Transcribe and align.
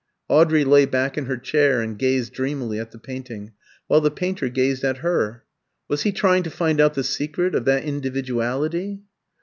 Audrey 0.29 0.63
lay 0.63 0.83
back 0.87 1.15
in 1.15 1.27
her 1.27 1.37
chair 1.37 1.79
and 1.79 1.99
gazed 1.99 2.33
dreamily 2.33 2.79
at 2.79 2.89
the 2.89 2.97
painting, 2.97 3.51
while 3.85 4.01
the 4.01 4.09
painter 4.09 4.49
gazed 4.49 4.83
at 4.83 4.97
her. 5.05 5.43
Was 5.87 6.01
he 6.01 6.11
trying 6.11 6.41
to 6.41 6.49
find 6.49 6.81
out 6.81 6.95
the 6.95 7.03
secret 7.03 7.53
of 7.53 7.65
that 7.65 7.83
individuality? 7.83 9.03